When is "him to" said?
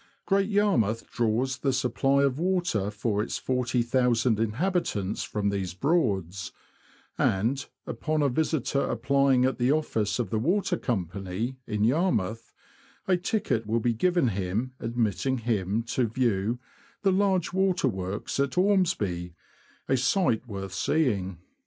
15.37-16.07